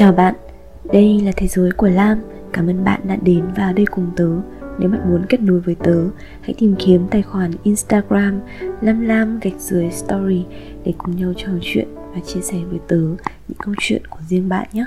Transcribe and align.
Chào 0.00 0.12
bạn, 0.12 0.34
đây 0.92 1.20
là 1.20 1.32
Thế 1.36 1.46
giới 1.46 1.70
của 1.70 1.88
Lam. 1.88 2.18
Cảm 2.52 2.66
ơn 2.66 2.84
bạn 2.84 3.00
đã 3.04 3.16
đến 3.22 3.44
vào 3.56 3.72
đây 3.72 3.86
cùng 3.86 4.10
tớ. 4.16 4.28
Nếu 4.78 4.90
bạn 4.90 5.10
muốn 5.10 5.26
kết 5.28 5.40
nối 5.40 5.60
với 5.60 5.74
tớ 5.74 6.08
Hãy 6.42 6.54
tìm 6.58 6.74
kiếm 6.78 7.06
tài 7.10 7.22
khoản 7.22 7.50
Instagram 7.62 8.40
Lam 8.80 9.00
Lam 9.00 9.40
gạch 9.40 9.60
dưới 9.60 9.90
story 9.90 10.44
Để 10.84 10.92
cùng 10.98 11.16
nhau 11.16 11.32
trò 11.36 11.48
chuyện 11.62 11.88
và 12.14 12.20
chia 12.26 12.40
sẻ 12.40 12.56
với 12.70 12.78
tớ 12.88 13.00
Những 13.48 13.58
câu 13.58 13.74
chuyện 13.78 14.02
của 14.10 14.18
riêng 14.28 14.48
bạn 14.48 14.68
nhé. 14.72 14.86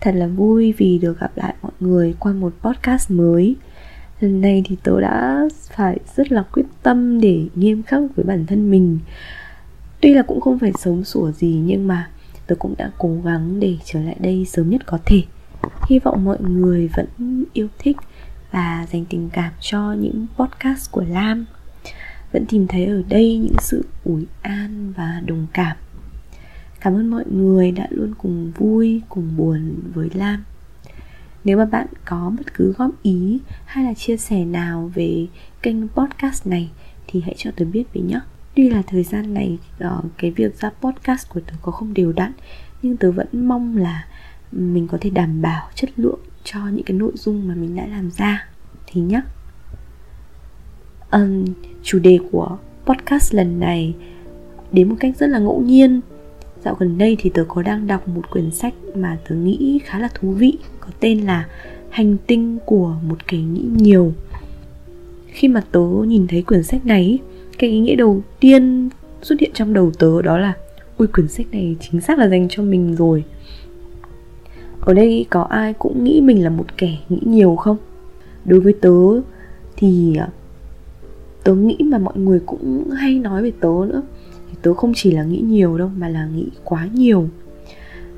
Thật 0.00 0.14
là 0.14 0.26
vui 0.26 0.74
vì 0.78 0.98
được 0.98 1.20
gặp 1.20 1.30
lại 1.34 1.54
mọi 1.62 1.72
người 1.80 2.14
qua 2.18 2.32
một 2.32 2.52
podcast 2.62 3.10
mới. 3.10 3.56
Lần 4.20 4.40
này 4.40 4.62
thì 4.66 4.76
tớ 4.82 5.00
đã 5.00 5.48
phải 5.76 5.98
rất 6.16 6.32
là 6.32 6.42
quyết 6.52 6.66
tâm 6.82 7.20
để 7.20 7.46
nghiêm 7.54 7.82
khắc 7.82 8.02
với 8.16 8.24
bản 8.24 8.46
thân 8.46 8.70
mình. 8.70 8.98
Tuy 10.00 10.14
là 10.14 10.22
cũng 10.22 10.40
không 10.40 10.58
phải 10.58 10.72
sống 10.78 11.04
sủa 11.04 11.30
gì 11.30 11.62
nhưng 11.64 11.88
mà 11.88 12.10
tôi 12.46 12.56
cũng 12.56 12.74
đã 12.78 12.90
cố 12.98 13.20
gắng 13.24 13.60
để 13.60 13.76
trở 13.84 14.00
lại 14.00 14.16
đây 14.20 14.44
sớm 14.44 14.70
nhất 14.70 14.82
có 14.86 14.98
thể. 15.06 15.22
Hy 15.88 15.98
vọng 15.98 16.24
mọi 16.24 16.40
người 16.40 16.88
vẫn 16.96 17.06
yêu 17.52 17.68
thích 17.78 17.96
và 18.50 18.86
dành 18.92 19.04
tình 19.04 19.30
cảm 19.32 19.52
cho 19.60 19.92
những 19.92 20.26
podcast 20.36 20.90
của 20.90 21.04
lam. 21.08 21.46
Vẫn 22.32 22.46
tìm 22.46 22.66
thấy 22.66 22.84
ở 22.84 23.02
đây 23.08 23.36
những 23.36 23.56
sự 23.60 23.84
ủi 24.04 24.26
an 24.42 24.92
và 24.96 25.22
đồng 25.26 25.46
cảm. 25.52 25.76
Cảm 26.80 26.94
ơn 26.94 27.10
mọi 27.10 27.24
người 27.30 27.72
đã 27.72 27.86
luôn 27.90 28.14
cùng 28.18 28.52
vui, 28.56 29.02
cùng 29.08 29.36
buồn 29.36 29.74
với 29.94 30.10
lam. 30.14 30.44
Nếu 31.44 31.58
mà 31.58 31.64
bạn 31.64 31.86
có 32.04 32.32
bất 32.38 32.54
cứ 32.54 32.72
góp 32.78 32.90
ý 33.02 33.40
hay 33.64 33.84
là 33.84 33.94
chia 33.94 34.16
sẻ 34.16 34.44
nào 34.44 34.90
về 34.94 35.26
kênh 35.62 35.88
podcast 35.88 36.46
này 36.46 36.70
thì 37.06 37.20
hãy 37.20 37.34
cho 37.38 37.50
tôi 37.56 37.68
biết 37.68 37.84
với 37.94 38.02
nhé. 38.02 38.20
Tuy 38.54 38.70
là 38.70 38.82
thời 38.86 39.02
gian 39.02 39.34
này 39.34 39.58
uh, 39.84 40.04
cái 40.18 40.30
việc 40.30 40.60
ra 40.60 40.70
podcast 40.80 41.28
của 41.28 41.40
tớ 41.40 41.52
có 41.62 41.72
không 41.72 41.94
đều 41.94 42.12
đặn 42.12 42.32
Nhưng 42.82 42.96
tớ 42.96 43.12
vẫn 43.12 43.26
mong 43.32 43.76
là 43.76 44.06
mình 44.52 44.88
có 44.88 44.98
thể 45.00 45.10
đảm 45.10 45.42
bảo 45.42 45.68
chất 45.74 45.90
lượng 45.96 46.20
cho 46.44 46.60
những 46.72 46.84
cái 46.84 46.96
nội 46.96 47.12
dung 47.14 47.48
mà 47.48 47.54
mình 47.54 47.76
đã 47.76 47.86
làm 47.86 48.10
ra. 48.10 48.48
Thì 48.86 49.00
nhá. 49.00 49.22
Um, 51.10 51.44
Chủ 51.82 51.98
đề 51.98 52.18
của 52.32 52.58
podcast 52.84 53.34
lần 53.34 53.60
này 53.60 53.94
đến 54.72 54.88
một 54.88 54.96
cách 55.00 55.16
rất 55.18 55.26
là 55.26 55.38
ngẫu 55.38 55.60
nhiên. 55.60 56.00
Dạo 56.64 56.76
gần 56.78 56.98
đây 56.98 57.16
thì 57.20 57.30
tớ 57.34 57.44
có 57.48 57.62
đang 57.62 57.86
đọc 57.86 58.08
một 58.08 58.30
quyển 58.30 58.50
sách 58.50 58.74
mà 58.94 59.18
tớ 59.28 59.34
nghĩ 59.34 59.80
khá 59.84 59.98
là 59.98 60.08
thú 60.14 60.30
vị 60.30 60.58
Có 60.80 60.88
tên 61.00 61.20
là 61.20 61.46
Hành 61.90 62.16
tinh 62.26 62.58
của 62.66 62.96
một 63.08 63.28
kẻ 63.28 63.38
nghĩ 63.38 63.64
nhiều. 63.76 64.12
Khi 65.26 65.48
mà 65.48 65.62
tớ 65.72 65.80
nhìn 66.06 66.26
thấy 66.26 66.42
quyển 66.42 66.62
sách 66.62 66.86
này 66.86 67.18
cái 67.62 67.70
ý 67.70 67.78
nghĩa 67.78 67.96
đầu 67.96 68.22
tiên 68.40 68.88
xuất 69.22 69.40
hiện 69.40 69.50
trong 69.54 69.72
đầu 69.72 69.90
tớ 69.98 70.22
đó 70.22 70.38
là, 70.38 70.52
ui, 70.96 71.08
quyển 71.08 71.28
sách 71.28 71.46
này 71.52 71.76
chính 71.80 72.00
xác 72.00 72.18
là 72.18 72.28
dành 72.28 72.46
cho 72.50 72.62
mình 72.62 72.94
rồi. 72.96 73.24
Ở 74.80 74.94
đây 74.94 75.26
có 75.30 75.42
ai 75.42 75.72
cũng 75.72 76.04
nghĩ 76.04 76.20
mình 76.20 76.44
là 76.44 76.50
một 76.50 76.78
kẻ 76.78 76.98
nghĩ 77.08 77.18
nhiều 77.24 77.56
không? 77.56 77.76
Đối 78.44 78.60
với 78.60 78.72
tớ 78.72 79.20
thì 79.76 80.16
à, 80.16 80.28
tớ 81.44 81.54
nghĩ 81.54 81.78
mà 81.84 81.98
mọi 81.98 82.16
người 82.16 82.40
cũng 82.46 82.90
hay 82.90 83.18
nói 83.18 83.42
về 83.42 83.52
tớ 83.60 83.68
nữa. 83.88 84.02
Thì 84.50 84.56
tớ 84.62 84.74
không 84.74 84.92
chỉ 84.96 85.10
là 85.10 85.24
nghĩ 85.24 85.40
nhiều 85.40 85.78
đâu, 85.78 85.90
mà 85.96 86.08
là 86.08 86.26
nghĩ 86.26 86.46
quá 86.64 86.88
nhiều. 86.94 87.28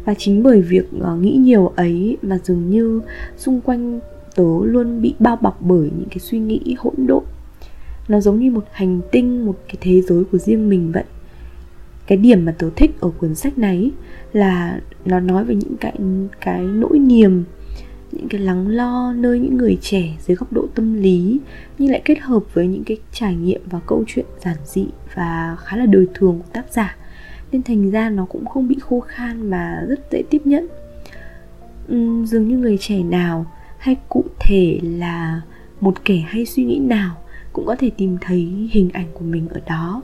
Và 0.05 0.15
chính 0.19 0.42
bởi 0.42 0.62
việc 0.62 0.87
à, 1.05 1.15
nghĩ 1.15 1.37
nhiều 1.41 1.72
ấy 1.77 2.17
mà 2.22 2.39
dường 2.45 2.70
như 2.70 3.00
xung 3.37 3.61
quanh 3.61 4.00
tớ 4.34 4.45
luôn 4.62 5.03
bị 5.03 5.15
bao 5.19 5.37
bọc 5.37 5.62
bởi 5.62 5.91
những 5.98 6.09
cái 6.11 6.19
suy 6.19 6.39
nghĩ 6.39 6.77
hỗn 6.78 6.95
độn 7.06 7.23
nó 8.08 8.20
giống 8.20 8.38
như 8.38 8.50
một 8.50 8.64
hành 8.72 9.00
tinh 9.12 9.47
một 9.47 9.58
cái 9.66 9.77
thế 9.80 10.00
giới 10.00 10.24
của 10.24 10.38
riêng 10.38 10.69
mình 10.69 10.92
vậy. 10.92 11.05
Cái 12.06 12.19
điểm 12.19 12.44
mà 12.44 12.55
tớ 12.58 12.70
thích 12.77 12.91
ở 13.00 13.10
cuốn 13.10 13.34
sách 13.34 13.58
này 13.58 13.91
là 14.33 14.80
nó 15.05 15.20
nói 15.20 15.44
về 15.44 15.55
những 15.55 15.77
cái 15.80 15.94
cái 16.41 16.62
nỗi 16.62 16.98
niềm 16.98 17.44
những 18.14 18.28
cái 18.28 18.41
lắng 18.41 18.69
lo 18.69 19.12
nơi 19.12 19.38
những 19.38 19.56
người 19.56 19.78
trẻ 19.80 20.16
dưới 20.27 20.36
góc 20.36 20.52
độ 20.52 20.66
tâm 20.75 20.94
lý 20.94 21.41
nhưng 21.78 21.91
lại 21.91 22.02
kết 22.05 22.19
hợp 22.20 22.42
với 22.55 22.66
những 22.66 22.84
cái 22.84 22.97
trải 23.12 23.34
nghiệm 23.34 23.60
và 23.70 23.81
câu 23.87 24.04
chuyện 24.06 24.26
giản 24.44 24.56
dị 24.64 24.87
và 25.14 25.56
khá 25.60 25.76
là 25.76 25.87
đời 25.87 26.06
thường 26.14 26.38
của 26.38 26.48
tác 26.53 26.72
giả. 26.72 26.97
Nên 27.53 27.62
thành 27.62 27.91
ra 27.91 28.10
nó 28.10 28.25
cũng 28.25 28.47
không 28.47 28.69
bị 28.69 28.76
khô 28.81 29.00
khan 29.00 29.50
mà 29.50 29.84
rất 29.88 30.00
dễ 30.12 30.22
tiếp 30.31 30.43
nhận. 30.44 30.66
Uhm, 31.93 32.25
dường 32.25 32.48
như 32.48 32.59
người 32.59 32.78
trẻ 32.78 33.03
nào 33.03 33.47
hay 33.78 33.97
cụ 34.09 34.25
thể 34.41 34.81
là 34.82 35.41
một 35.81 36.04
kẻ 36.04 36.16
hay 36.16 36.47
suy 36.47 36.64
nghĩ 36.64 36.78
nào 36.78 37.16
cũng 37.54 37.66
có 37.66 37.76
thể 37.78 37.91
tìm 37.97 38.16
thấy 38.20 38.69
hình 38.70 38.91
ảnh 38.92 39.06
của 39.15 39.25
mình 39.25 39.48
ở 39.48 39.60
đó. 39.66 40.03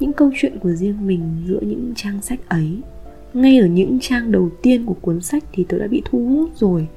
Những 0.00 0.12
câu 0.12 0.30
chuyện 0.36 0.58
của 0.58 0.70
riêng 0.70 1.06
mình 1.06 1.42
giữa 1.46 1.60
những 1.60 1.92
trang 1.96 2.22
sách 2.22 2.48
ấy. 2.48 2.80
Ngay 3.34 3.58
ở 3.58 3.66
những 3.66 3.98
trang 4.00 4.32
đầu 4.32 4.50
tiên 4.62 4.86
của 4.86 4.94
cuốn 4.94 5.20
sách 5.20 5.44
thì 5.52 5.64
tôi 5.68 5.80
đã 5.80 5.86
bị 5.86 6.02
thu 6.04 6.26
hút 6.28 6.50
rồi. 6.56 6.88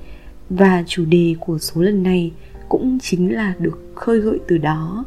Và 0.50 0.84
chủ 0.88 1.06
đề 1.06 1.36
của 1.40 1.58
số 1.58 1.82
lần 1.82 2.04
này 2.04 2.32
cũng 2.70 3.00
chính 3.00 3.36
là 3.36 3.56
được 3.60 3.80
khơi 3.96 4.20
gợi 4.20 4.40
từ 4.48 4.58
đó. 4.58 5.06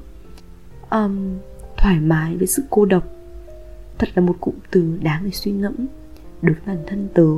Um, 0.90 1.38
thoải 1.76 2.00
mái 2.00 2.36
với 2.36 2.46
sự 2.46 2.62
cô 2.70 2.84
độc. 2.84 3.08
Thật 3.98 4.08
là 4.14 4.22
một 4.22 4.36
cụm 4.40 4.54
từ 4.70 4.98
đáng 5.02 5.22
để 5.24 5.30
suy 5.30 5.52
ngẫm 5.52 5.74
đối 6.42 6.54
với 6.54 6.62
bản 6.66 6.84
thân 6.86 7.08
tớ. 7.14 7.28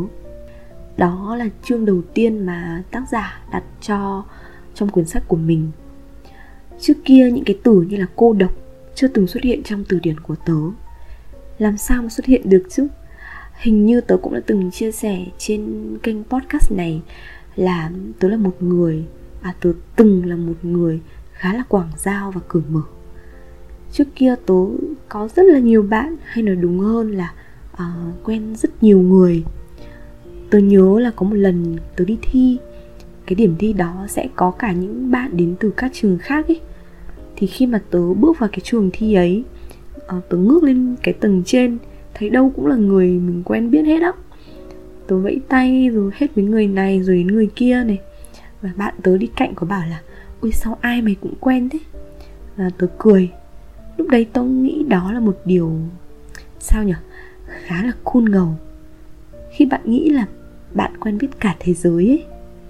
Đó 0.97 1.37
là 1.37 1.49
chương 1.63 1.85
đầu 1.85 2.03
tiên 2.15 2.47
mà 2.47 2.83
tác 2.91 3.03
giả 3.13 3.45
đặt 3.53 3.65
cho 3.81 4.25
trong 4.75 4.89
quyển 4.89 5.07
sách 5.07 5.29
của 5.29 5.37
mình. 5.37 5.71
Trước 6.81 6.95
kia 7.05 7.31
những 7.31 7.45
cái 7.45 7.59
từ 7.63 7.83
như 7.83 7.97
là 7.97 8.07
cô 8.17 8.33
độc 8.33 8.53
chưa 8.95 9.09
từng 9.09 9.27
xuất 9.27 9.43
hiện 9.43 9.63
trong 9.63 9.85
từ 9.89 9.99
điển 10.03 10.21
của 10.21 10.35
tớ. 10.47 10.61
Làm 11.59 11.77
sao 11.77 12.03
mà 12.03 12.09
xuất 12.09 12.27
hiện 12.27 12.51
được 12.51 12.63
chứ? 12.69 12.87
Hình 13.57 13.87
như 13.87 14.01
tớ 14.01 14.17
cũng 14.17 14.35
đã 14.35 14.41
từng 14.47 14.71
chia 14.71 14.93
sẻ 14.93 15.25
trên 15.39 15.91
kênh 16.03 16.25
podcast 16.25 16.73
này 16.73 17.03
là 17.57 17.91
tớ 18.19 18.29
là 18.29 18.37
một 18.37 18.63
người 18.63 19.05
à 19.43 19.55
tớ 19.61 19.73
từng 19.97 20.27
là 20.27 20.37
một 20.37 20.55
người 20.63 21.01
khá 21.33 21.55
là 21.55 21.63
quảng 21.69 21.91
giao 21.99 22.31
và 22.31 22.41
cởi 22.49 22.63
mở. 22.69 22.83
Trước 23.93 24.09
kia 24.15 24.35
tớ 24.47 24.55
có 25.09 25.29
rất 25.37 25.43
là 25.43 25.59
nhiều 25.59 25.83
bạn 25.83 26.17
hay 26.25 26.43
nói 26.43 26.57
đúng 26.57 26.79
hơn 26.79 27.11
là 27.13 27.33
uh, 27.73 28.25
quen 28.25 28.57
rất 28.57 28.83
nhiều 28.83 28.99
người. 28.99 29.45
Tớ 30.51 30.59
nhớ 30.59 30.99
là 31.01 31.11
có 31.17 31.27
một 31.27 31.35
lần 31.35 31.77
tớ 31.97 32.05
đi 32.05 32.19
thi 32.23 32.59
cái 33.27 33.35
điểm 33.35 33.55
thi 33.59 33.73
đó 33.73 34.07
sẽ 34.09 34.29
có 34.37 34.51
cả 34.51 34.73
những 34.73 35.11
bạn 35.11 35.37
đến 35.37 35.55
từ 35.61 35.71
các 35.77 35.91
trường 35.95 36.19
khác 36.19 36.49
ấy. 36.49 36.61
Thì 37.37 37.47
khi 37.47 37.67
mà 37.67 37.81
tớ 37.91 38.15
bước 38.15 38.39
vào 38.39 38.49
cái 38.53 38.61
trường 38.65 38.91
thi 38.93 39.15
ấy 39.15 39.45
ờ, 40.07 40.21
tớ 40.29 40.37
ngước 40.37 40.63
lên 40.63 40.97
cái 41.03 41.15
tầng 41.15 41.43
trên 41.47 41.79
thấy 42.15 42.31
đâu 42.31 42.53
cũng 42.57 42.67
là 42.67 42.77
người 42.77 43.09
mình 43.09 43.43
quen 43.45 43.71
biết 43.71 43.83
hết 43.83 44.03
á. 44.03 44.13
Tớ 45.07 45.19
vẫy 45.19 45.41
tay 45.49 45.89
rồi 45.89 46.11
hết 46.15 46.35
với 46.35 46.45
người 46.45 46.67
này 46.67 47.03
rồi 47.03 47.17
đến 47.17 47.27
người 47.27 47.51
kia 47.57 47.85
này. 47.85 47.99
Và 48.63 48.71
bạn 48.77 48.95
tớ 49.03 49.17
đi 49.17 49.27
cạnh 49.37 49.55
có 49.55 49.67
bảo 49.67 49.83
là 49.89 50.01
ôi 50.41 50.53
sao 50.53 50.79
ai 50.81 51.03
mày 51.03 51.17
cũng 51.21 51.35
quen 51.41 51.69
thế? 51.69 51.79
Và 52.57 52.71
tớ 52.79 52.87
cười. 52.99 53.31
Lúc 53.97 54.09
đấy 54.09 54.27
tớ 54.33 54.43
nghĩ 54.43 54.85
đó 54.89 55.13
là 55.13 55.21
một 55.21 55.39
điều 55.45 55.73
sao 56.59 56.85
nhở, 56.85 56.95
khá 57.47 57.83
là 57.83 57.93
cool 58.05 58.31
ngầu. 58.31 58.55
Khi 59.53 59.67
bạn 59.67 59.81
nghĩ 59.85 60.11
là 60.11 60.27
bạn 60.75 60.93
quen 61.01 61.19
biết 61.19 61.29
cả 61.41 61.57
thế 61.59 61.75
giới 61.75 62.09
ấy 62.09 62.25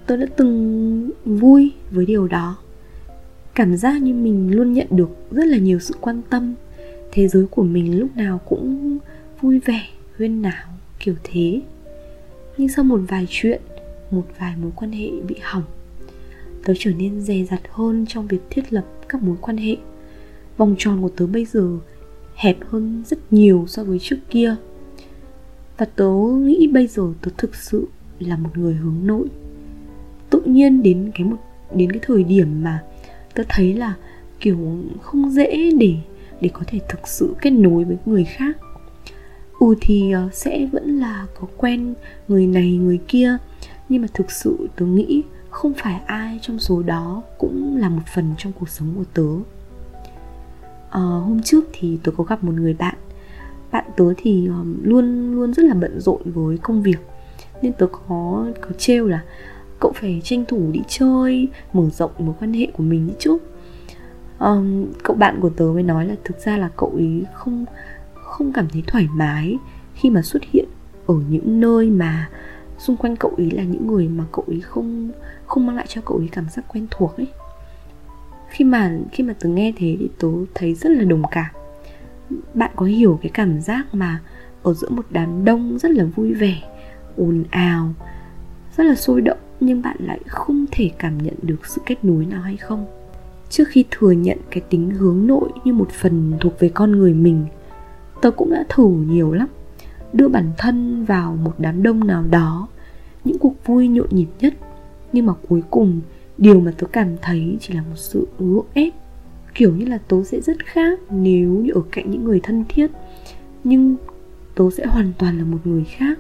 tôi 0.07 0.19
đã 0.19 0.27
từng 0.37 1.11
vui 1.25 1.73
với 1.91 2.07
điều 2.07 2.29
đó. 2.29 2.57
Cảm 3.55 3.77
giác 3.77 4.03
như 4.03 4.15
mình 4.15 4.57
luôn 4.57 4.73
nhận 4.73 4.87
được 4.91 5.11
rất 5.31 5.47
là 5.47 5.59
nhiều 5.59 5.79
sự 5.79 5.95
quan 6.01 6.23
tâm. 6.31 6.55
Thế 7.13 7.29
giới 7.29 7.47
của 7.47 7.63
mình 7.63 7.99
lúc 7.99 8.17
nào 8.17 8.41
cũng 8.49 8.99
vui 9.41 9.59
vẻ, 9.59 9.83
huyên 10.19 10.43
náo, 10.43 10.67
kiểu 10.99 11.15
thế. 11.25 11.61
Nhưng 12.59 12.69
sau 12.69 12.85
một 12.85 13.01
vài 13.09 13.27
chuyện, 13.31 13.61
một 14.11 14.25
vài 14.39 14.55
mối 14.63 14.71
quan 14.77 14.93
hệ 14.93 15.11
bị 15.29 15.35
hỏng, 15.43 15.63
tớ 16.65 16.73
trở 16.79 16.91
nên 16.99 17.21
dè 17.21 17.45
dặt 17.51 17.61
hơn 17.71 18.05
trong 18.09 18.27
việc 18.27 18.41
thiết 18.51 18.73
lập 18.73 18.85
các 19.09 19.23
mối 19.23 19.37
quan 19.41 19.57
hệ. 19.57 19.77
Vòng 20.57 20.75
tròn 20.79 21.03
của 21.03 21.11
tớ 21.17 21.27
bây 21.27 21.45
giờ 21.45 21.79
hẹp 22.35 22.57
hơn 22.69 23.03
rất 23.07 23.19
nhiều 23.33 23.65
so 23.69 23.85
với 23.85 23.99
trước 23.99 24.19
kia. 24.31 24.57
Và 25.79 25.87
tớ 25.87 26.11
nghĩ 26.39 26.67
bây 26.67 26.87
giờ 26.87 27.03
tớ 27.23 27.31
thực 27.37 27.55
sự 27.55 27.87
là 28.19 28.37
một 28.37 28.51
người 28.59 28.75
hướng 28.75 29.07
nội 29.07 29.29
tự 30.37 30.43
nhiên 30.51 30.83
đến 30.83 31.11
cái 31.15 31.27
một 31.27 31.37
đến 31.75 31.93
cái 31.93 32.01
thời 32.03 32.25
điểm 32.25 32.63
mà 32.63 32.83
tớ 33.35 33.43
thấy 33.49 33.75
là 33.75 33.95
kiểu 34.41 34.57
không 35.03 35.31
dễ 35.31 35.71
để 35.79 35.95
để 36.41 36.51
có 36.53 36.61
thể 36.67 36.81
thực 36.89 37.09
sự 37.09 37.35
kết 37.41 37.51
nối 37.51 37.85
với 37.85 37.97
người 38.07 38.25
khác. 38.25 38.57
Ừ 39.61 39.75
thì 39.81 40.13
ờ, 40.13 40.29
sẽ 40.33 40.67
vẫn 40.73 40.99
là 40.99 41.27
có 41.41 41.47
quen 41.57 41.95
người 42.29 42.47
này 42.47 42.73
người 42.77 43.01
kia 43.09 43.37
nhưng 43.89 44.03
mà 44.03 44.09
thực 44.15 44.31
sự 44.31 44.69
tớ 44.77 44.87
nghĩ 44.87 45.23
không 45.51 45.73
phải 45.77 46.01
ai 46.07 46.39
trong 46.43 46.59
số 46.59 46.83
đó 46.83 47.23
cũng 47.39 47.77
là 47.77 47.89
một 47.89 48.03
phần 48.15 48.35
trong 48.39 48.53
cuộc 48.61 48.69
sống 48.69 48.95
của 48.97 49.05
tớ. 49.15 49.57
À, 50.91 51.01
hôm 51.01 51.43
trước 51.43 51.65
thì 51.73 51.99
tớ 52.03 52.13
có 52.17 52.25
gặp 52.25 52.45
một 52.45 52.53
người 52.55 52.75
bạn. 52.75 52.95
Bạn 53.73 53.85
tớ 53.97 54.05
thì 54.17 54.47
ờ, 54.49 54.65
luôn 54.83 55.35
luôn 55.35 55.55
rất 55.55 55.63
là 55.63 55.75
bận 55.75 56.01
rộn 56.01 56.21
với 56.25 56.59
công 56.59 56.83
việc. 56.83 56.99
Nên 57.63 57.73
tớ 57.73 57.87
có 57.87 58.47
có 58.61 58.71
trêu 58.79 59.07
là 59.07 59.23
cậu 59.81 59.93
phải 59.95 60.21
tranh 60.25 60.45
thủ 60.45 60.69
đi 60.73 60.81
chơi 60.89 61.49
mở 61.73 61.91
rộng 61.91 62.11
mối 62.19 62.35
quan 62.41 62.53
hệ 62.53 62.67
của 62.73 62.83
mình 62.83 63.11
chứ 63.19 63.39
um, 64.39 64.87
cậu 65.03 65.17
bạn 65.17 65.39
của 65.41 65.51
tớ 65.51 65.65
mới 65.65 65.83
nói 65.83 66.07
là 66.07 66.15
thực 66.25 66.39
ra 66.39 66.57
là 66.57 66.69
cậu 66.77 66.93
ấy 66.95 67.25
không 67.35 67.65
không 68.15 68.53
cảm 68.53 68.69
thấy 68.69 68.83
thoải 68.87 69.09
mái 69.15 69.57
khi 69.95 70.11
mà 70.11 70.23
xuất 70.23 70.43
hiện 70.53 70.65
ở 71.07 71.15
những 71.29 71.61
nơi 71.61 71.91
mà 71.91 72.29
xung 72.79 72.97
quanh 72.97 73.17
cậu 73.17 73.33
ý 73.37 73.51
là 73.51 73.63
những 73.63 73.87
người 73.87 74.09
mà 74.09 74.25
cậu 74.33 74.45
ý 74.49 74.61
không 74.61 75.11
không 75.47 75.67
mang 75.67 75.77
lại 75.77 75.87
cho 75.89 76.01
cậu 76.05 76.19
ý 76.19 76.29
cảm 76.29 76.49
giác 76.49 76.65
quen 76.69 76.87
thuộc 76.91 77.17
ấy. 77.17 77.27
Khi 78.49 78.65
mà 78.65 78.99
khi 79.13 79.25
mà 79.25 79.35
tớ 79.41 79.49
nghe 79.49 79.73
thế 79.77 79.97
thì 79.99 80.09
tớ 80.19 80.29
thấy 80.55 80.75
rất 80.75 80.91
là 80.91 81.05
đồng 81.05 81.23
cảm. 81.31 81.55
Bạn 82.55 82.71
có 82.77 82.87
hiểu 82.87 83.19
cái 83.23 83.31
cảm 83.35 83.61
giác 83.61 83.95
mà 83.95 84.21
ở 84.63 84.75
giữa 84.75 84.89
một 84.89 85.07
đám 85.11 85.45
đông 85.45 85.79
rất 85.79 85.91
là 85.91 86.05
vui 86.05 86.35
vẻ 86.35 86.63
ồn 87.17 87.45
ào 87.51 87.95
rất 88.77 88.85
là 88.85 88.95
sôi 88.95 89.21
động? 89.21 89.39
Nhưng 89.61 89.83
bạn 89.83 89.97
lại 90.01 90.21
không 90.27 90.65
thể 90.71 90.91
cảm 90.99 91.19
nhận 91.19 91.35
được 91.43 91.67
sự 91.67 91.81
kết 91.87 92.05
nối 92.05 92.27
nào 92.27 92.43
hay 92.43 92.57
không. 92.57 92.87
Trước 93.51 93.65
khi 93.69 93.85
thừa 93.91 94.11
nhận 94.11 94.39
cái 94.51 94.63
tính 94.71 94.91
hướng 94.91 95.27
nội 95.27 95.49
như 95.65 95.73
một 95.73 95.91
phần 95.91 96.33
thuộc 96.41 96.61
về 96.61 96.69
con 96.69 96.93
người 96.93 97.15
mình, 97.15 97.45
tớ 98.23 98.31
cũng 98.31 98.51
đã 98.51 98.65
thử 98.69 98.89
nhiều 98.89 99.33
lắm. 99.33 99.49
Đưa 100.13 100.29
bản 100.29 100.51
thân 100.59 101.05
vào 101.05 101.37
một 101.45 101.55
đám 101.59 101.83
đông 101.83 102.07
nào 102.07 102.25
đó, 102.31 102.69
những 103.25 103.39
cuộc 103.39 103.55
vui 103.67 103.89
nhộn 103.89 104.09
nhịp 104.11 104.29
nhất, 104.41 104.55
nhưng 105.13 105.27
mà 105.27 105.33
cuối 105.49 105.63
cùng, 105.71 106.01
điều 106.39 106.61
mà 106.61 106.73
tớ 106.79 106.87
cảm 106.87 107.17
thấy 107.23 107.57
chỉ 107.61 107.75
là 107.75 107.81
một 107.83 107.97
sự 107.97 108.29
gượng 108.39 108.67
ép. 108.75 108.93
Kiểu 109.55 109.73
như 109.77 109.87
là 109.87 109.99
tớ 110.09 110.25
sẽ 110.25 110.41
rất 110.41 110.67
khác 110.67 110.99
nếu 111.11 111.49
như 111.49 111.73
ở 111.73 111.81
cạnh 111.93 112.11
những 112.11 112.25
người 112.25 112.41
thân 112.43 112.65
thiết, 112.69 112.91
nhưng 113.65 113.97
tớ 114.55 114.65
sẽ 114.77 114.87
hoàn 114.87 115.13
toàn 115.19 115.39
là 115.39 115.45
một 115.45 115.59
người 115.65 115.85
khác. 115.85 116.19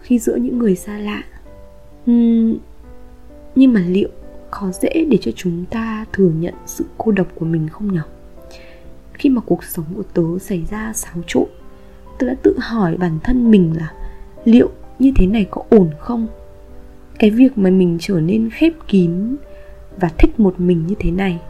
Khi 0.00 0.18
giữa 0.18 0.36
những 0.36 0.58
người 0.58 0.76
xa 0.76 0.98
lạ 0.98 1.22
uhm, 2.10 2.58
nhưng 3.54 3.72
mà 3.72 3.80
liệu 3.88 4.08
có 4.50 4.72
dễ 4.82 5.06
để 5.10 5.18
cho 5.20 5.30
chúng 5.36 5.64
ta 5.70 6.04
thừa 6.12 6.30
nhận 6.38 6.54
sự 6.66 6.84
cô 6.98 7.12
độc 7.12 7.26
của 7.34 7.46
mình 7.46 7.68
không 7.68 7.92
nhỉ 7.92 8.00
khi 9.12 9.30
mà 9.30 9.40
cuộc 9.40 9.64
sống 9.64 9.84
của 9.96 10.02
tớ 10.02 10.38
xảy 10.40 10.64
ra 10.70 10.92
xáo 10.92 11.22
trộn 11.26 11.46
tớ 12.18 12.26
đã 12.26 12.34
tự 12.42 12.56
hỏi 12.58 12.96
bản 12.96 13.18
thân 13.24 13.50
mình 13.50 13.72
là 13.76 13.92
liệu 14.44 14.70
như 14.98 15.12
thế 15.16 15.26
này 15.26 15.46
có 15.50 15.62
ổn 15.68 15.90
không? 15.98 16.26
Cái 17.18 17.30
việc 17.30 17.58
mà 17.58 17.70
mình 17.70 17.98
trở 18.00 18.20
nên 18.20 18.50
khép 18.50 18.72
kín 18.88 19.36
và 19.96 20.10
thích 20.18 20.40
một 20.40 20.60
mình 20.60 20.86
như 20.86 20.94
thế 20.98 21.10
này 21.10 21.40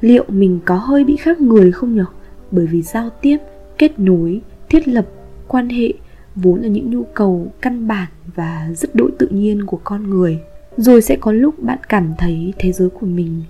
liệu 0.00 0.24
mình 0.28 0.60
có 0.64 0.76
hơi 0.76 1.04
bị 1.04 1.16
khác 1.16 1.40
người 1.40 1.72
không 1.72 1.96
nhỉ 1.96 2.02
bởi 2.50 2.66
vì 2.66 2.82
giao 2.82 3.10
tiếp 3.10 3.38
kết 3.78 3.98
nối 3.98 4.40
thiết 4.68 4.88
lập 4.88 5.06
quan 5.48 5.68
hệ 5.68 5.92
vốn 6.36 6.60
là 6.60 6.68
những 6.68 6.90
nhu 6.90 7.04
cầu 7.04 7.52
căn 7.60 7.88
bản 7.88 8.08
và 8.34 8.68
rất 8.76 8.94
đỗi 8.94 9.10
tự 9.18 9.28
nhiên 9.28 9.66
của 9.66 9.80
con 9.84 10.10
người. 10.10 10.40
Rồi 10.76 11.02
sẽ 11.02 11.16
có 11.20 11.32
lúc 11.32 11.62
bạn 11.62 11.78
cảm 11.88 12.12
thấy 12.18 12.54
thế 12.58 12.72
giới 12.72 12.90
của 12.90 13.06
mình 13.06 13.42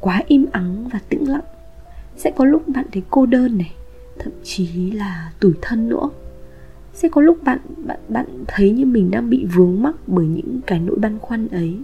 quá 0.00 0.22
im 0.26 0.46
ắng 0.52 0.88
và 0.92 1.00
tĩnh 1.08 1.28
lặng. 1.28 1.44
Sẽ 2.16 2.30
có 2.36 2.44
lúc 2.44 2.68
bạn 2.68 2.86
thấy 2.92 3.02
cô 3.10 3.26
đơn 3.26 3.58
này, 3.58 3.72
thậm 4.18 4.32
chí 4.42 4.90
là 4.90 5.32
tủi 5.40 5.52
thân 5.62 5.88
nữa. 5.88 6.10
Sẽ 6.94 7.08
có 7.08 7.20
lúc 7.20 7.42
bạn 7.44 7.58
bạn 7.76 8.00
bạn 8.08 8.26
thấy 8.46 8.70
như 8.70 8.86
mình 8.86 9.10
đang 9.10 9.30
bị 9.30 9.46
vướng 9.54 9.82
mắc 9.82 9.94
bởi 10.06 10.26
những 10.26 10.60
cái 10.66 10.80
nỗi 10.80 10.96
băn 10.96 11.18
khoăn 11.18 11.48
ấy. 11.48 11.78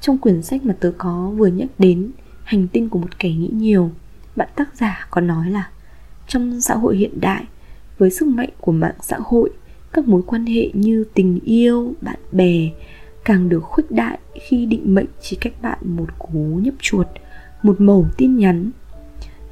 Trong 0.00 0.18
quyển 0.18 0.42
sách 0.42 0.64
mà 0.64 0.74
tớ 0.80 0.92
có 0.98 1.32
vừa 1.36 1.46
nhắc 1.46 1.68
đến, 1.78 2.10
hành 2.44 2.68
tinh 2.68 2.88
của 2.88 2.98
một 2.98 3.18
kẻ 3.18 3.28
nghĩ 3.28 3.50
nhiều, 3.52 3.90
bạn 4.36 4.48
tác 4.56 4.76
giả 4.76 5.06
có 5.10 5.20
nói 5.20 5.50
là 5.50 5.70
trong 6.28 6.60
xã 6.60 6.74
hội 6.74 6.96
hiện 6.96 7.20
đại 7.20 7.44
với 7.98 8.10
sức 8.10 8.28
mạnh 8.28 8.50
của 8.60 8.72
mạng 8.72 8.94
xã 9.00 9.16
hội, 9.24 9.50
các 9.92 10.08
mối 10.08 10.22
quan 10.26 10.46
hệ 10.46 10.70
như 10.74 11.04
tình 11.14 11.40
yêu, 11.44 11.94
bạn 12.00 12.18
bè 12.32 12.68
càng 13.24 13.48
được 13.48 13.60
khuếch 13.60 13.90
đại 13.90 14.18
khi 14.34 14.66
định 14.66 14.94
mệnh 14.94 15.06
chỉ 15.20 15.36
cách 15.40 15.62
bạn 15.62 15.78
một 15.82 16.18
cú 16.18 16.38
nhấp 16.38 16.74
chuột, 16.80 17.06
một 17.62 17.80
mẩu 17.80 18.06
tin 18.16 18.36
nhắn. 18.36 18.70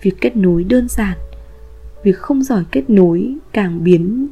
Việc 0.02 0.14
kết 0.20 0.36
nối 0.36 0.64
đơn 0.64 0.88
giản, 0.88 1.18
việc 2.02 2.16
không 2.16 2.42
giỏi 2.42 2.64
kết 2.70 2.90
nối 2.90 3.34
càng 3.52 3.84
biến 3.84 4.28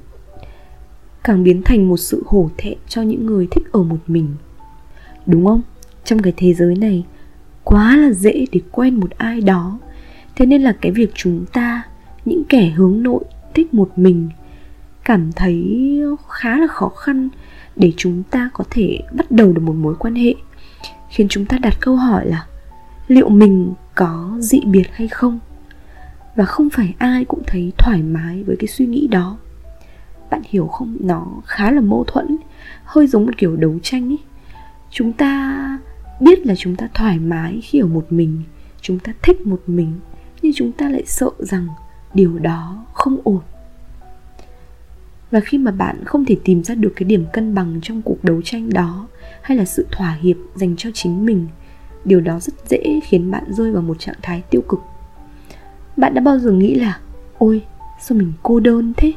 càng 1.25 1.45
biến 1.45 1.63
thành 1.65 1.89
một 1.89 1.97
sự 1.97 2.23
hổ 2.27 2.51
thẹn 2.59 2.79
cho 2.89 3.03
những 3.03 3.27
người 3.27 3.49
thích 3.51 3.73
ở 3.73 3.83
một 3.83 3.99
mình. 4.07 4.29
Đúng 5.27 5.47
không? 5.47 5.63
Trong 6.05 6.23
cái 6.23 6.33
thế 6.37 6.55
giới 6.55 6.77
này, 6.77 7.05
quá 7.65 7.97
là 7.97 8.13
dễ 8.13 8.47
để 8.53 8.61
quen 8.71 9.01
một 9.01 9.11
ai 9.11 9.41
đó. 9.41 9.79
Thế 10.37 10.47
nên 10.47 10.63
là 10.63 10.77
cái 10.81 10.93
việc 10.93 11.11
chúng 11.15 11.45
ta, 11.53 11.83
những 12.25 12.43
kẻ 12.49 12.71
hướng 12.71 13.03
nội 13.03 13.25
thích 13.55 13.75
một 13.75 13.91
mình, 13.97 14.29
cảm 15.05 15.33
thấy 15.33 15.79
khá 16.29 16.59
là 16.59 16.67
khó 16.67 16.89
khăn 16.89 17.29
để 17.77 17.93
chúng 17.97 18.23
ta 18.31 18.51
có 18.53 18.65
thể 18.71 18.99
bắt 19.13 19.31
đầu 19.31 19.53
được 19.53 19.63
một 19.63 19.73
mối 19.73 19.95
quan 19.99 20.15
hệ, 20.15 20.35
khiến 21.11 21.27
chúng 21.31 21.47
ta 21.47 21.59
đặt 21.59 21.75
câu 21.81 21.97
hỏi 21.97 22.27
là 22.27 22.47
liệu 23.09 23.29
mình 23.29 23.73
có 23.95 24.37
dị 24.39 24.61
biệt 24.67 24.87
hay 24.93 25.09
không? 25.09 25.39
Và 26.37 26.45
không 26.45 26.71
phải 26.71 26.95
ai 26.99 27.25
cũng 27.25 27.43
thấy 27.47 27.73
thoải 27.79 28.03
mái 28.03 28.43
với 28.43 28.57
cái 28.57 28.69
suy 28.69 28.87
nghĩ 28.87 29.07
đó. 29.07 29.39
Bạn 30.31 30.43
hiểu 30.49 30.67
không? 30.67 30.97
Nó 31.01 31.27
khá 31.47 31.71
là 31.71 31.81
mâu 31.81 32.05
thuẫn, 32.07 32.37
hơi 32.85 33.07
giống 33.07 33.27
một 33.27 33.33
kiểu 33.39 33.57
đấu 33.57 33.79
tranh 33.83 34.13
ấy 34.13 34.19
chúng 34.93 35.13
ta 35.13 35.79
biết 36.21 36.47
là 36.47 36.55
chúng 36.55 36.77
ta 36.77 36.89
thoải 36.95 37.19
mái 37.19 37.61
khi 37.63 37.79
ở 37.79 37.87
một 37.87 38.07
mình, 38.11 38.43
chúng 38.81 38.99
ta 38.99 39.13
thích 39.23 39.47
một 39.47 39.63
mình, 39.67 39.93
nhưng 40.43 40.53
chúng 40.55 40.73
ta 40.73 40.89
lại 40.89 41.03
sợ 41.07 41.31
rằng 41.39 41.67
điều 42.15 42.39
đó 42.39 42.85
không 42.93 43.21
ổn. 43.25 43.41
Và 45.31 45.41
khi 45.41 45.59
mà 45.59 45.71
bạn 45.71 46.05
không 46.05 46.25
thể 46.25 46.37
tìm 46.45 46.65
ra 46.65 46.75
được 46.75 46.93
cái 46.97 47.05
điểm 47.05 47.25
cân 47.33 47.55
bằng 47.55 47.81
trong 47.83 48.03
cuộc 48.03 48.25
đấu 48.25 48.43
tranh 48.45 48.71
đó, 48.71 49.07
hay 49.43 49.57
là 49.57 49.65
sự 49.65 49.87
thỏa 49.91 50.13
hiệp 50.13 50.37
dành 50.55 50.77
cho 50.77 50.91
chính 50.95 51.27
mình, 51.27 51.49
điều 52.05 52.21
đó 52.21 52.41
rất 52.41 52.55
dễ 52.69 53.01
khiến 53.05 53.31
bạn 53.31 53.45
rơi 53.49 53.73
vào 53.73 53.83
một 53.83 53.99
trạng 53.99 54.15
thái 54.23 54.43
tiêu 54.51 54.63
cực. 54.69 54.81
Bạn 55.97 56.15
đã 56.15 56.21
bao 56.21 56.39
giờ 56.39 56.51
nghĩ 56.51 56.75
là, 56.75 56.99
ôi, 57.39 57.63
sao 58.01 58.19
mình 58.19 58.33
cô 58.43 58.61
đơn 58.61 58.93
thế? 58.97 59.13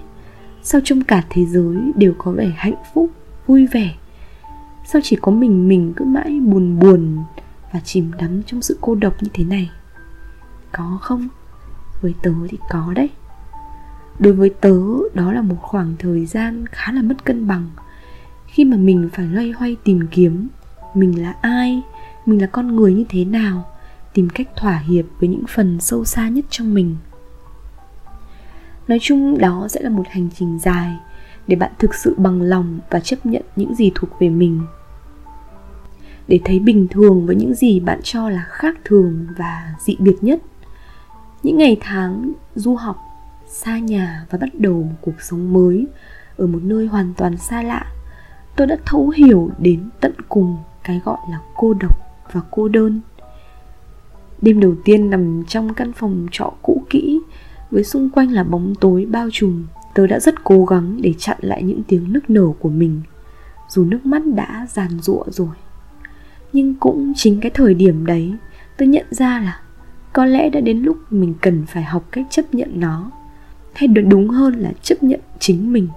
Sao 0.64 0.82
trong 0.84 1.04
cả 1.04 1.24
thế 1.30 1.46
giới 1.46 1.78
đều 1.96 2.14
có 2.18 2.32
vẻ 2.32 2.52
hạnh 2.56 2.76
phúc, 2.94 3.12
vui 3.48 3.68
vẻ? 3.68 3.96
Sao 4.86 5.02
chỉ 5.04 5.18
có 5.22 5.32
mình 5.32 5.68
mình 5.68 5.94
cứ 5.96 6.06
mãi 6.06 6.40
buồn 6.40 6.80
buồn 6.80 7.18
và 7.74 7.80
chìm 7.80 8.12
đắm 8.20 8.44
trong 8.44 8.62
sự 8.62 8.78
cô 8.82 8.96
độc 8.96 9.24
như 9.24 9.30
thế 9.34 9.44
này? 9.44 9.72
Có 10.72 10.98
không? 11.02 11.28
Với 12.06 12.14
tớ 12.24 12.32
thì 12.50 12.58
có 12.70 12.94
đấy. 12.96 13.10
Đối 14.20 14.34
với 14.34 14.50
tớ, 14.50 14.78
đó 15.14 15.32
là 15.32 15.42
một 15.42 15.56
khoảng 15.62 15.96
thời 16.00 16.26
gian 16.26 16.66
khá 16.72 16.92
là 16.92 17.02
mất 17.02 17.26
cân 17.26 17.48
bằng. 17.48 17.70
Khi 18.48 18.66
mà 18.66 18.78
mình 18.78 19.10
phải 19.14 19.26
loay 19.26 19.52
hoay 19.52 19.76
tìm 19.84 20.08
kiếm, 20.12 20.48
mình 20.94 21.22
là 21.22 21.36
ai, 21.42 21.82
mình 22.26 22.42
là 22.42 22.48
con 22.48 22.76
người 22.76 22.94
như 22.94 23.06
thế 23.10 23.26
nào, 23.26 23.66
tìm 24.14 24.30
cách 24.30 24.48
thỏa 24.56 24.78
hiệp 24.78 25.06
với 25.20 25.30
những 25.30 25.44
phần 25.50 25.80
sâu 25.80 26.06
xa 26.06 26.30
nhất 26.30 26.46
trong 26.50 26.74
mình. 26.74 26.96
Nói 28.88 28.98
chung 29.02 29.38
đó 29.38 29.68
sẽ 29.70 29.82
là 29.82 29.90
một 29.90 30.04
hành 30.10 30.30
trình 30.36 30.60
dài 30.60 30.98
để 31.48 31.56
bạn 31.56 31.72
thực 31.80 31.96
sự 31.96 32.16
bằng 32.18 32.42
lòng 32.42 32.80
và 32.90 33.00
chấp 33.00 33.26
nhận 33.26 33.44
những 33.56 33.76
gì 33.76 33.92
thuộc 33.96 34.10
về 34.20 34.30
mình. 34.30 34.62
Để 36.28 36.40
thấy 36.46 36.60
bình 36.60 36.88
thường 36.88 37.26
với 37.26 37.36
những 37.36 37.54
gì 37.54 37.80
bạn 37.80 38.00
cho 38.04 38.30
là 38.30 38.46
khác 38.50 38.76
thường 38.86 39.28
và 39.38 39.76
dị 39.80 39.96
biệt 40.00 40.16
nhất 40.22 40.40
những 41.46 41.58
ngày 41.58 41.78
tháng 41.80 42.34
du 42.56 42.76
học, 42.76 42.98
xa 43.48 43.80
nhà 43.80 44.26
và 44.30 44.38
bắt 44.38 44.50
đầu 44.54 44.74
một 44.74 44.96
cuộc 45.02 45.22
sống 45.22 45.54
mới 45.54 45.88
ở 46.38 46.48
một 46.48 46.60
nơi 46.64 46.88
hoàn 46.88 47.14
toàn 47.18 47.38
xa 47.38 47.62
lạ, 47.62 47.86
tôi 48.56 48.68
đã 48.68 48.78
thấu 48.86 49.10
hiểu 49.10 49.50
đến 49.60 49.90
tận 50.00 50.12
cùng 50.30 50.58
cái 50.84 51.02
gọi 51.06 51.18
là 51.32 51.40
cô 51.58 51.74
độc 51.74 51.98
và 52.32 52.42
cô 52.52 52.68
đơn. 52.68 53.02
Đêm 54.42 54.60
đầu 54.60 54.76
tiên 54.86 55.10
nằm 55.10 55.44
trong 55.48 55.74
căn 55.74 55.94
phòng 55.94 56.28
trọ 56.32 56.54
cũ 56.62 56.84
kỹ, 56.90 57.20
với 57.72 57.84
xung 57.84 58.10
quanh 58.10 58.32
là 58.32 58.44
bóng 58.44 58.74
tối 58.76 59.06
bao 59.12 59.30
trùm, 59.32 59.66
tôi 59.96 60.08
đã 60.08 60.20
rất 60.20 60.44
cố 60.44 60.66
gắng 60.66 61.02
để 61.02 61.14
chặn 61.18 61.38
lại 61.42 61.64
những 61.64 61.84
tiếng 61.84 62.14
nức 62.14 62.30
nở 62.30 62.48
của 62.60 62.70
mình, 62.70 63.02
dù 63.70 63.84
nước 63.84 64.06
mắt 64.06 64.22
đã 64.36 64.68
giàn 64.72 65.00
giụa 65.02 65.24
rồi. 65.28 65.56
Nhưng 66.54 66.76
cũng 66.76 67.14
chính 67.16 67.40
cái 67.40 67.52
thời 67.54 67.74
điểm 67.74 68.06
đấy, 68.06 68.34
tôi 68.78 68.88
nhận 68.88 69.06
ra 69.12 69.40
là 69.40 69.62
có 70.16 70.26
lẽ 70.26 70.50
đã 70.50 70.60
đến 70.60 70.84
lúc 70.84 70.98
mình 71.10 71.34
cần 71.42 71.66
phải 71.66 71.84
học 71.84 72.06
cách 72.12 72.26
chấp 72.30 72.54
nhận 72.54 72.80
nó, 72.80 73.12
hay 73.74 73.88
đúng 73.88 74.30
hơn 74.30 74.54
là 74.60 74.72
chấp 74.82 75.04
nhận 75.04 75.20
chính 75.40 75.74
mình. 75.74 75.88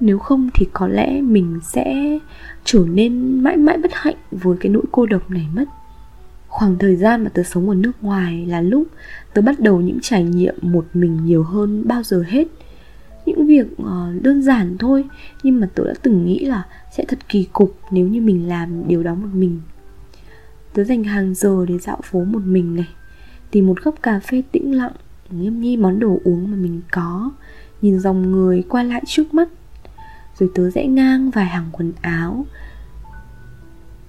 Nếu 0.00 0.18
không 0.18 0.50
thì 0.54 0.66
có 0.72 0.88
lẽ 0.88 1.20
mình 1.20 1.60
sẽ 1.62 2.18
trở 2.64 2.84
nên 2.88 3.40
mãi 3.40 3.56
mãi 3.56 3.78
bất 3.78 3.90
hạnh 3.94 4.14
với 4.30 4.56
cái 4.60 4.72
nỗi 4.72 4.82
cô 4.92 5.06
độc 5.06 5.30
này 5.30 5.46
mất. 5.54 5.64
Khoảng 6.48 6.78
thời 6.78 6.96
gian 6.96 7.24
mà 7.24 7.30
tớ 7.34 7.42
sống 7.42 7.68
ở 7.68 7.74
nước 7.74 7.92
ngoài 8.00 8.46
là 8.46 8.60
lúc 8.60 8.88
tớ 9.34 9.42
bắt 9.42 9.60
đầu 9.60 9.80
những 9.80 9.98
trải 10.02 10.24
nghiệm 10.24 10.54
một 10.62 10.86
mình 10.94 11.24
nhiều 11.24 11.42
hơn 11.42 11.88
bao 11.88 12.02
giờ 12.02 12.24
hết. 12.28 12.48
Những 13.26 13.46
việc 13.46 13.66
ờ, 13.78 14.12
đơn 14.22 14.42
giản 14.42 14.78
thôi, 14.78 15.04
nhưng 15.42 15.60
mà 15.60 15.68
tớ 15.74 15.84
đã 15.86 15.94
từng 16.02 16.26
nghĩ 16.26 16.38
là 16.38 16.62
sẽ 16.96 17.04
thật 17.08 17.18
kỳ 17.28 17.46
cục 17.52 17.78
nếu 17.90 18.06
như 18.06 18.20
mình 18.20 18.48
làm 18.48 18.88
điều 18.88 19.02
đó 19.02 19.14
một 19.14 19.28
mình. 19.34 19.60
Tớ 20.74 20.84
dành 20.84 21.04
hàng 21.04 21.34
giờ 21.34 21.66
để 21.68 21.78
dạo 21.78 22.00
phố 22.02 22.24
một 22.24 22.42
mình 22.44 22.76
này 22.76 22.88
tìm 23.52 23.66
một 23.66 23.82
góc 23.82 23.94
cà 24.02 24.20
phê 24.20 24.42
tĩnh 24.52 24.76
lặng, 24.76 24.92
nghiêm 25.30 25.60
nhi 25.60 25.76
món 25.76 25.98
đồ 25.98 26.18
uống 26.24 26.50
mà 26.50 26.56
mình 26.56 26.80
có, 26.90 27.30
nhìn 27.82 28.00
dòng 28.00 28.32
người 28.32 28.64
qua 28.68 28.82
lại 28.82 29.02
trước 29.06 29.34
mắt. 29.34 29.48
Rồi 30.38 30.50
tớ 30.54 30.70
rẽ 30.70 30.86
ngang 30.86 31.30
vài 31.30 31.44
hàng 31.44 31.68
quần 31.72 31.92
áo, 32.00 32.46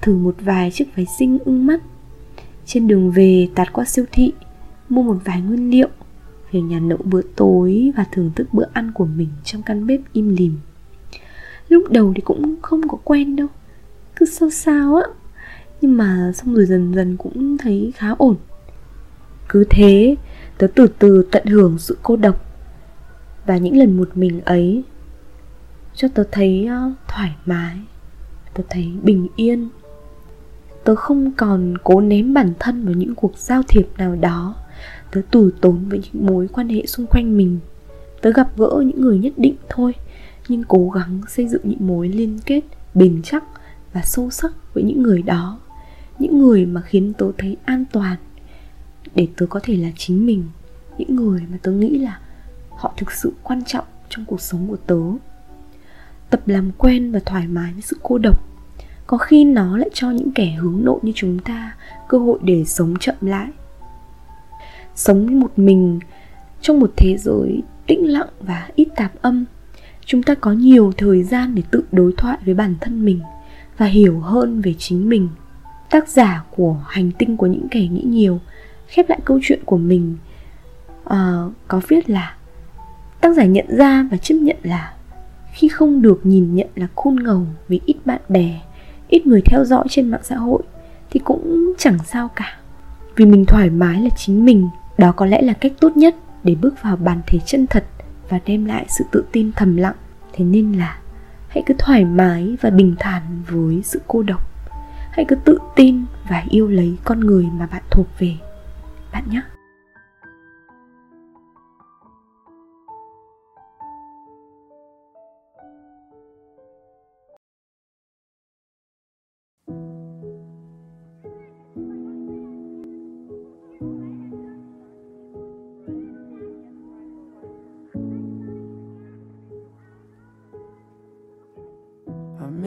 thử 0.01 0.17
một 0.17 0.35
vài 0.39 0.71
chiếc 0.71 0.95
váy 0.95 1.07
xinh 1.19 1.39
ưng 1.45 1.65
mắt. 1.65 1.81
Trên 2.65 2.88
đường 2.88 3.12
về, 3.12 3.50
tạt 3.55 3.73
qua 3.73 3.85
siêu 3.85 4.05
thị, 4.12 4.33
mua 4.89 5.03
một 5.03 5.17
vài 5.25 5.41
nguyên 5.41 5.69
liệu, 5.69 5.89
về 6.51 6.62
nhà 6.62 6.79
nấu 6.79 6.97
bữa 7.03 7.21
tối 7.35 7.91
và 7.95 8.05
thưởng 8.12 8.31
thức 8.35 8.47
bữa 8.53 8.65
ăn 8.73 8.91
của 8.91 9.05
mình 9.05 9.29
trong 9.43 9.62
căn 9.62 9.88
bếp 9.88 10.00
im 10.13 10.35
lìm. 10.35 10.57
Lúc 11.69 11.91
đầu 11.91 12.13
thì 12.15 12.21
cũng 12.21 12.55
không 12.62 12.88
có 12.88 12.97
quen 13.03 13.35
đâu, 13.35 13.47
cứ 14.15 14.25
sao 14.25 14.50
sao 14.50 14.95
á. 14.95 15.03
Nhưng 15.81 15.97
mà 15.97 16.31
xong 16.35 16.55
rồi 16.55 16.65
dần 16.65 16.93
dần 16.93 17.17
cũng 17.17 17.57
thấy 17.57 17.93
khá 17.95 18.09
ổn 18.17 18.35
cứ 19.53 19.63
thế, 19.69 20.15
tớ 20.57 20.67
từ 20.75 20.88
từ 21.00 21.27
tận 21.31 21.45
hưởng 21.45 21.77
sự 21.77 21.98
cô 22.03 22.15
độc. 22.15 22.45
Và 23.45 23.57
những 23.57 23.77
lần 23.77 23.98
một 23.98 24.10
mình 24.17 24.41
ấy, 24.41 24.83
cho 25.95 26.07
tớ 26.13 26.24
thấy 26.31 26.65
ờ, 26.65 26.91
thoải 27.07 27.36
mái, 27.45 27.77
tớ 28.53 28.63
thấy 28.69 28.91
bình 29.03 29.27
yên. 29.36 29.69
Tớ 30.83 30.95
không 30.95 31.31
còn 31.38 31.77
cố 31.83 32.01
ném 32.01 32.33
bản 32.33 32.53
thân 32.60 32.86
vào 32.86 32.93
những 32.93 33.15
cuộc 33.15 33.38
giao 33.38 33.63
thiệp 33.67 33.88
nào 33.98 34.15
đó. 34.15 34.55
Tớ 35.12 35.22
tù 35.31 35.50
tốn 35.62 35.89
với 35.89 36.01
những 36.03 36.25
mối 36.25 36.48
quan 36.48 36.69
hệ 36.69 36.86
xung 36.86 37.07
quanh 37.07 37.38
mình. 37.38 37.60
Tớ 38.22 38.31
gặp 38.31 38.57
gỡ 38.57 38.83
những 38.86 39.01
người 39.01 39.17
nhất 39.17 39.33
định 39.38 39.55
thôi, 39.69 39.93
nhưng 40.48 40.63
cố 40.63 40.89
gắng 40.89 41.22
xây 41.27 41.48
dựng 41.48 41.62
những 41.63 41.88
mối 41.88 42.10
liên 42.10 42.39
kết 42.45 42.62
bền 42.93 43.22
chắc 43.24 43.43
và 43.93 44.01
sâu 44.01 44.29
sắc 44.29 44.74
với 44.74 44.83
những 44.83 45.03
người 45.03 45.22
đó. 45.22 45.60
Những 46.19 46.39
người 46.39 46.65
mà 46.65 46.81
khiến 46.81 47.13
tớ 47.17 47.25
thấy 47.38 47.57
an 47.65 47.86
toàn 47.91 48.17
để 49.15 49.27
tớ 49.38 49.46
có 49.46 49.60
thể 49.63 49.75
là 49.75 49.89
chính 49.98 50.25
mình. 50.25 50.43
Những 50.98 51.15
người 51.15 51.41
mà 51.51 51.58
tớ 51.62 51.72
nghĩ 51.72 51.98
là 51.98 52.20
họ 52.70 52.93
thực 52.98 53.12
sự 53.12 53.34
quan 53.43 53.63
trọng 53.65 53.86
trong 54.10 54.25
cuộc 54.25 54.41
sống 54.41 54.67
của 54.67 54.77
tớ. 54.88 55.01
Tập 56.29 56.48
làm 56.48 56.72
quen 56.77 57.12
và 57.12 57.20
thoải 57.25 57.48
mái 57.48 57.74
với 57.74 57.82
sự 57.82 57.98
cô 58.03 58.17
độc, 58.17 58.43
có 59.08 59.17
khi 59.17 59.46
nó 59.46 59.77
lại 59.77 59.89
cho 59.93 60.12
những 60.12 60.32
kẻ 60.32 60.46
hướng 60.46 60.79
nội 60.84 61.00
như 61.01 61.12
chúng 61.15 61.39
ta 61.39 61.75
cơ 62.08 62.17
hội 62.17 62.39
để 62.43 62.63
sống 62.65 62.93
chậm 63.00 63.15
lại. 63.22 63.48
Sống 64.96 65.39
một 65.39 65.51
mình 65.60 66.00
trong 66.62 66.79
một 66.79 66.91
thế 66.98 67.17
giới 67.17 67.62
tĩnh 67.88 68.12
lặng 68.12 68.29
và 68.39 68.70
ít 68.75 68.88
tạp 68.96 69.12
âm, 69.22 69.46
chúng 70.05 70.24
ta 70.24 70.36
có 70.36 70.51
nhiều 70.51 70.91
thời 70.98 71.24
gian 71.24 71.55
để 71.55 71.63
tự 71.72 71.84
đối 71.91 72.13
thoại 72.17 72.38
với 72.46 72.53
bản 72.53 72.75
thân 72.82 73.05
mình 73.05 73.20
và 73.77 73.86
hiểu 73.86 74.20
hơn 74.20 74.62
về 74.62 74.74
chính 74.77 75.10
mình. 75.10 75.29
Tác 75.89 76.10
giả 76.10 76.43
của 76.55 76.77
hành 76.88 77.12
tinh 77.12 77.38
của 77.38 77.48
những 77.48 77.67
kẻ 77.72 77.88
nghĩ 77.88 78.03
nhiều 78.03 78.39
khép 78.93 79.09
lại 79.09 79.19
câu 79.25 79.39
chuyện 79.43 79.59
của 79.65 79.77
mình. 79.77 80.17
Uh, 81.03 81.53
có 81.67 81.81
viết 81.88 82.09
là 82.09 82.35
tác 83.21 83.35
giả 83.35 83.43
nhận 83.43 83.65
ra 83.77 84.07
và 84.12 84.17
chấp 84.17 84.35
nhận 84.35 84.57
là 84.63 84.93
khi 85.53 85.67
không 85.67 86.01
được 86.01 86.25
nhìn 86.25 86.55
nhận 86.55 86.67
là 86.75 86.88
khôn 86.95 87.23
ngầu 87.23 87.45
vì 87.67 87.81
ít 87.85 87.95
bạn 88.05 88.21
bè 88.29 88.59
ít 89.07 89.27
người 89.27 89.41
theo 89.41 89.65
dõi 89.65 89.83
trên 89.89 90.12
mạng 90.12 90.21
xã 90.23 90.35
hội 90.35 90.63
thì 91.12 91.19
cũng 91.23 91.73
chẳng 91.77 91.97
sao 92.05 92.29
cả. 92.35 92.57
Vì 93.15 93.25
mình 93.25 93.45
thoải 93.45 93.69
mái 93.69 94.01
là 94.01 94.09
chính 94.09 94.45
mình 94.45 94.69
đó 94.97 95.12
có 95.12 95.25
lẽ 95.25 95.41
là 95.41 95.53
cách 95.53 95.71
tốt 95.79 95.97
nhất 95.97 96.15
để 96.43 96.55
bước 96.55 96.83
vào 96.83 96.95
bản 96.95 97.21
thể 97.27 97.39
chân 97.45 97.67
thật 97.67 97.85
và 98.29 98.39
đem 98.45 98.65
lại 98.65 98.85
sự 98.89 99.05
tự 99.12 99.25
tin 99.31 99.51
thầm 99.55 99.77
lặng. 99.77 99.95
Thế 100.33 100.45
nên 100.45 100.73
là 100.73 101.00
hãy 101.47 101.63
cứ 101.65 101.73
thoải 101.77 102.05
mái 102.05 102.55
và 102.62 102.69
bình 102.69 102.95
thản 103.00 103.21
với 103.47 103.81
sự 103.83 104.01
cô 104.07 104.23
độc. 104.23 104.41
Hãy 105.12 105.25
cứ 105.27 105.35
tự 105.35 105.57
tin 105.75 106.05
và 106.29 106.43
yêu 106.50 106.67
lấy 106.67 106.97
con 107.03 107.19
người 107.19 107.47
mà 107.53 107.67
bạn 107.71 107.83
thuộc 107.91 108.07
về. 108.19 108.35
Bạn 109.13 109.29
nhé 109.29 109.41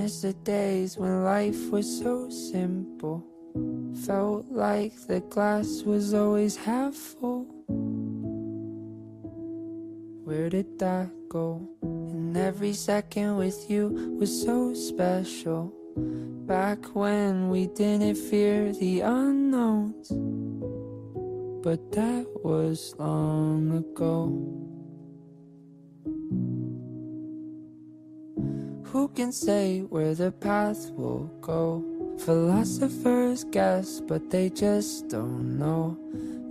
miss 0.07 0.23
the 0.23 0.33
days 0.45 0.97
when 0.97 1.25
life 1.25 1.71
was 1.73 1.99
so 1.99 2.29
simple. 2.29 3.36
Felt 4.05 4.51
like 4.51 4.93
the 5.07 5.21
glass 5.21 5.83
was 5.83 6.13
always 6.13 6.57
half 6.57 6.95
full. 6.95 7.47
Where 10.25 10.51
did 10.51 10.79
that 10.81 11.09
go? 11.29 11.69
And 11.83 12.37
every 12.37 12.73
second 12.73 13.37
with 13.37 13.71
you 13.71 14.17
was 14.19 14.43
so 14.43 14.75
special. 14.75 15.73
Back 16.47 16.95
when 16.95 17.49
we 17.49 17.69
didn't 17.69 18.17
fear 18.17 18.73
the 18.73 19.01
unknowns. 19.01 20.11
But 21.65 21.91
that 21.93 22.27
was 22.45 22.95
long 22.99 23.79
ago. 23.79 24.29
Who 28.93 29.09
can 29.09 29.33
say 29.33 29.81
where 29.81 30.15
the 30.15 30.33
path 30.33 30.91
will 30.93 31.31
go? 31.41 31.96
Philosophers 32.19 33.45
guess, 33.45 34.01
but 34.01 34.31
they 34.31 34.51
just 34.51 35.09
don't 35.09 35.59
know. 35.59 35.97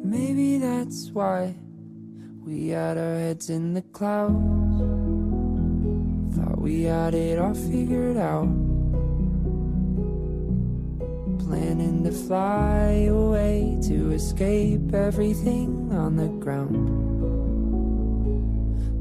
Maybe 0.04 0.58
that's 0.58 1.10
why 1.10 1.56
we 2.46 2.70
had 2.70 2.98
our 2.98 3.16
heads 3.16 3.50
in 3.50 3.74
the 3.74 3.82
clouds. 3.82 4.36
Thought 6.36 6.60
we 6.60 6.84
had 6.84 7.14
it 7.16 7.40
all 7.40 7.56
figured 7.56 8.18
out. 8.18 8.48
Planning 11.40 12.04
to 12.04 12.12
fly 12.12 13.08
away 13.10 13.78
to 13.84 14.12
escape 14.12 14.94
everything 14.94 15.92
on 15.92 16.16
the 16.16 16.28
ground. 16.44 16.92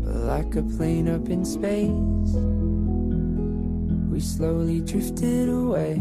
But 0.05 0.15
like 0.17 0.57
a 0.57 0.63
plane 0.63 1.09
up 1.09 1.29
in 1.29 1.45
space 1.45 2.64
we 4.15 4.21
slowly 4.21 4.81
drifted 4.81 5.49
away. 5.49 5.95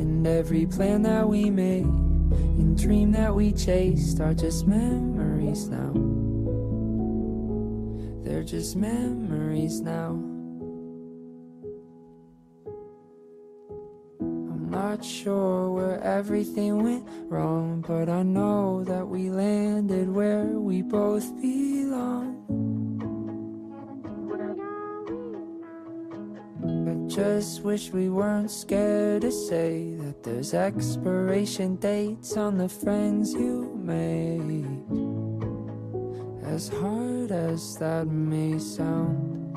And 0.00 0.26
every 0.26 0.64
plan 0.64 1.02
that 1.02 1.28
we 1.28 1.50
made 1.50 1.84
and 1.84 2.74
dream 2.74 3.12
that 3.12 3.34
we 3.34 3.52
chased 3.52 4.18
are 4.18 4.32
just 4.32 4.66
memories 4.66 5.68
now. 5.68 5.92
They're 8.24 8.44
just 8.44 8.76
memories 8.76 9.82
now. 9.82 10.12
I'm 14.20 14.70
not 14.70 15.04
sure 15.04 15.70
where 15.70 16.00
everything 16.00 16.82
went 16.82 17.06
wrong, 17.30 17.84
but 17.86 18.08
I 18.08 18.22
know 18.22 18.84
that 18.84 19.06
we 19.06 19.28
landed 19.28 20.08
where 20.08 20.46
we 20.46 20.80
both 20.80 21.30
belong. 21.42 22.83
Just 27.14 27.62
wish 27.62 27.92
we 27.92 28.08
weren't 28.08 28.50
scared 28.50 29.22
to 29.22 29.30
say 29.30 29.94
that 30.00 30.24
there's 30.24 30.52
expiration 30.52 31.76
dates 31.76 32.36
on 32.36 32.58
the 32.58 32.68
friends 32.68 33.32
you 33.32 33.72
made. 33.80 34.66
As 36.44 36.68
hard 36.68 37.30
as 37.30 37.76
that 37.76 38.08
may 38.08 38.58
sound. 38.58 39.56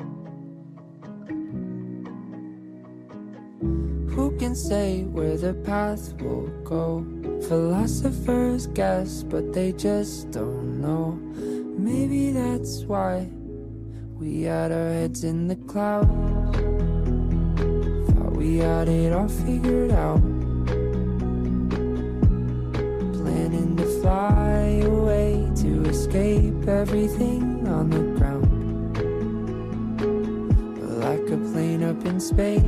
Who 4.11 4.37
can 4.37 4.53
say 4.53 5.05
where 5.05 5.35
the 5.35 5.55
path 5.55 6.13
will 6.21 6.49
go? 6.63 7.03
Philosophers 7.47 8.67
guess, 8.67 9.23
but 9.23 9.51
they 9.51 9.71
just 9.71 10.29
don't 10.29 10.79
know. 10.79 11.13
Maybe 11.75 12.29
that's 12.29 12.83
why 12.83 13.31
we 14.13 14.43
had 14.43 14.71
our 14.71 14.91
heads 14.91 15.23
in 15.23 15.47
the 15.47 15.55
clouds 15.55 16.76
we 18.37 18.57
had 18.57 18.87
it 18.87 19.11
all 19.11 19.27
figured 19.27 19.91
out. 19.91 20.21
Planning 23.17 23.75
to 23.77 23.85
fly 23.99 24.81
away 24.85 25.51
to 25.55 25.83
escape 25.85 26.67
everything 26.67 27.67
on 27.67 27.89
the 27.89 28.03
ground. 28.17 28.45
Like 31.01 31.27
a 31.31 31.37
plane 31.51 31.83
up 31.83 32.05
in 32.05 32.19
space, 32.19 32.63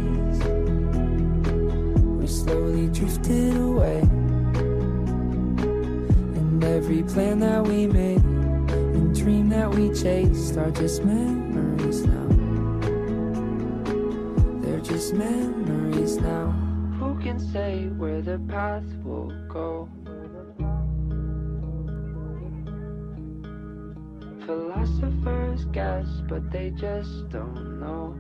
we 2.18 2.26
slowly 2.26 2.88
drifted 2.88 3.56
away. 3.56 4.00
And 6.40 6.64
every 6.64 7.04
plan 7.04 7.40
that 7.42 7.64
we 7.64 7.86
made 7.86 8.24
and 8.24 9.16
dream 9.16 9.50
that 9.50 9.70
we 9.70 9.94
chased 9.94 10.58
are 10.58 10.72
just 10.72 11.06
memories 11.06 12.06
now. 12.06 12.29
Memories 15.00 16.18
now. 16.18 16.52
Who 17.00 17.18
can 17.22 17.40
say 17.40 17.88
where 17.88 18.22
the 18.22 18.38
path 18.50 18.84
will 19.02 19.32
go? 19.48 19.88
Philosophers 24.46 25.64
guess, 25.72 26.06
but 26.28 26.52
they 26.52 26.72
just 26.72 27.30
don't 27.30 27.80
know. 27.80 28.14